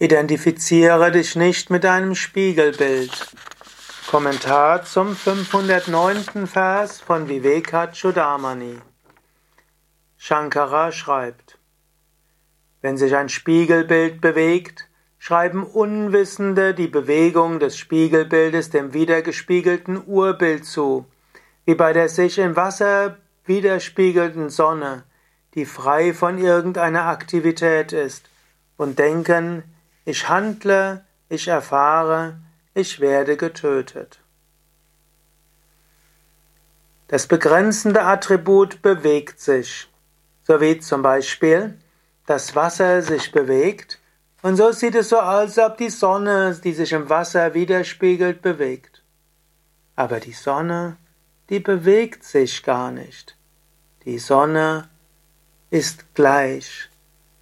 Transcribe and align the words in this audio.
Identifiziere 0.00 1.10
dich 1.10 1.34
nicht 1.34 1.70
mit 1.70 1.82
deinem 1.82 2.14
Spiegelbild. 2.14 3.32
Kommentar 4.08 4.84
zum 4.84 5.16
509. 5.16 6.46
Vers 6.46 7.00
von 7.00 7.28
Vivekachudamani. 7.28 8.78
Shankara 10.16 10.92
schreibt, 10.92 11.58
wenn 12.80 12.96
sich 12.96 13.16
ein 13.16 13.28
Spiegelbild 13.28 14.20
bewegt, 14.20 14.88
schreiben 15.18 15.64
Unwissende 15.64 16.74
die 16.74 16.86
Bewegung 16.86 17.58
des 17.58 17.76
Spiegelbildes 17.76 18.70
dem 18.70 18.94
wiedergespiegelten 18.94 20.00
Urbild 20.06 20.64
zu, 20.64 21.06
wie 21.64 21.74
bei 21.74 21.92
der 21.92 22.08
sich 22.08 22.38
im 22.38 22.54
Wasser 22.54 23.16
widerspiegelnden 23.46 24.48
Sonne, 24.48 25.02
die 25.56 25.66
frei 25.66 26.14
von 26.14 26.38
irgendeiner 26.38 27.06
Aktivität 27.06 27.92
ist, 27.92 28.30
und 28.76 29.00
denken, 29.00 29.64
ich 30.08 30.26
handle, 30.26 31.04
ich 31.28 31.48
erfahre, 31.48 32.38
ich 32.72 32.98
werde 32.98 33.36
getötet. 33.36 34.20
Das 37.08 37.26
begrenzende 37.26 38.02
Attribut 38.04 38.80
bewegt 38.80 39.38
sich, 39.38 39.86
so 40.44 40.62
wie 40.62 40.78
zum 40.78 41.02
Beispiel 41.02 41.78
das 42.24 42.56
Wasser 42.56 43.02
sich 43.02 43.32
bewegt, 43.32 43.98
und 44.40 44.56
so 44.56 44.72
sieht 44.72 44.94
es 44.94 45.10
so 45.10 45.18
aus, 45.18 45.58
als 45.58 45.58
ob 45.58 45.76
die 45.76 45.90
Sonne, 45.90 46.58
die 46.64 46.72
sich 46.72 46.92
im 46.92 47.10
Wasser 47.10 47.52
widerspiegelt, 47.52 48.40
bewegt. 48.40 49.02
Aber 49.94 50.20
die 50.20 50.32
Sonne, 50.32 50.96
die 51.50 51.60
bewegt 51.60 52.24
sich 52.24 52.62
gar 52.62 52.92
nicht. 52.92 53.36
Die 54.04 54.18
Sonne 54.18 54.88
ist 55.70 56.14
gleich. 56.14 56.88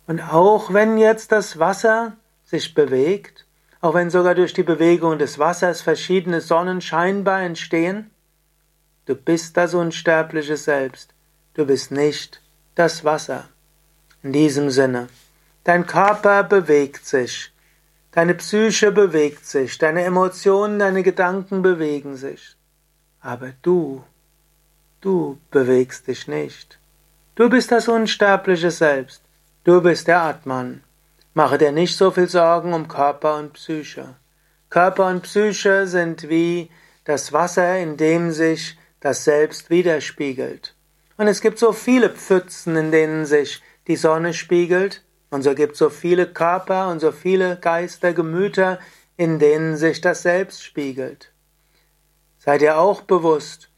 Und 0.08 0.20
auch 0.20 0.72
wenn 0.72 0.98
jetzt 0.98 1.30
das 1.30 1.58
Wasser 1.58 2.16
sich 2.46 2.74
bewegt, 2.74 3.44
auch 3.80 3.94
wenn 3.94 4.08
sogar 4.08 4.34
durch 4.34 4.54
die 4.54 4.62
Bewegung 4.62 5.18
des 5.18 5.38
Wassers 5.38 5.82
verschiedene 5.82 6.40
Sonnen 6.40 6.80
scheinbar 6.80 7.42
entstehen, 7.42 8.10
du 9.04 9.14
bist 9.14 9.56
das 9.56 9.74
unsterbliche 9.74 10.56
Selbst, 10.56 11.12
du 11.54 11.66
bist 11.66 11.90
nicht 11.90 12.40
das 12.74 13.04
Wasser. 13.04 13.48
In 14.22 14.32
diesem 14.32 14.70
Sinne, 14.70 15.08
dein 15.64 15.86
Körper 15.86 16.42
bewegt 16.44 17.04
sich, 17.04 17.52
deine 18.12 18.34
Psyche 18.34 18.92
bewegt 18.92 19.44
sich, 19.44 19.78
deine 19.78 20.04
Emotionen, 20.04 20.78
deine 20.78 21.02
Gedanken 21.02 21.62
bewegen 21.62 22.16
sich, 22.16 22.56
aber 23.20 23.52
du, 23.62 24.04
du 25.00 25.38
bewegst 25.50 26.06
dich 26.06 26.26
nicht. 26.28 26.78
Du 27.34 27.50
bist 27.50 27.70
das 27.70 27.88
unsterbliche 27.88 28.70
Selbst, 28.70 29.22
du 29.64 29.82
bist 29.82 30.08
der 30.08 30.22
Atman. 30.22 30.82
Mache 31.36 31.58
dir 31.58 31.70
nicht 31.70 31.98
so 31.98 32.10
viel 32.10 32.30
Sorgen 32.30 32.72
um 32.72 32.88
Körper 32.88 33.36
und 33.36 33.52
Psyche. 33.52 34.16
Körper 34.70 35.08
und 35.08 35.24
Psyche 35.24 35.86
sind 35.86 36.30
wie 36.30 36.70
das 37.04 37.30
Wasser, 37.30 37.78
in 37.78 37.98
dem 37.98 38.32
sich 38.32 38.78
das 39.00 39.24
Selbst 39.24 39.68
widerspiegelt. 39.68 40.74
Und 41.18 41.26
es 41.26 41.42
gibt 41.42 41.58
so 41.58 41.72
viele 41.72 42.08
Pfützen, 42.08 42.74
in 42.74 42.90
denen 42.90 43.26
sich 43.26 43.62
die 43.86 43.96
Sonne 43.96 44.32
spiegelt, 44.32 45.04
und 45.28 45.42
so 45.42 45.54
gibt 45.54 45.74
es 45.74 45.78
so 45.78 45.90
viele 45.90 46.26
Körper 46.26 46.88
und 46.88 47.00
so 47.00 47.12
viele 47.12 47.58
Geister, 47.58 48.14
Gemüter, 48.14 48.78
in 49.18 49.38
denen 49.38 49.76
sich 49.76 50.00
das 50.00 50.22
Selbst 50.22 50.64
spiegelt. 50.64 51.34
Sei 52.38 52.56
dir 52.56 52.78
auch 52.78 53.02
bewusst, 53.02 53.68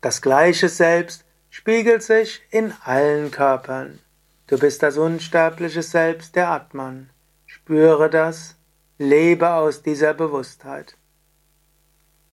das 0.00 0.22
gleiche 0.22 0.68
Selbst 0.68 1.24
spiegelt 1.50 2.02
sich 2.02 2.42
in 2.50 2.72
allen 2.82 3.30
Körpern. 3.30 4.00
Du 4.48 4.58
bist 4.58 4.82
das 4.82 4.96
unsterbliche 4.96 5.82
Selbst 5.82 6.34
der 6.34 6.50
Atman. 6.50 7.10
Spüre 7.46 8.10
das, 8.10 8.56
lebe 8.98 9.50
aus 9.50 9.82
dieser 9.82 10.14
Bewusstheit. 10.14 10.97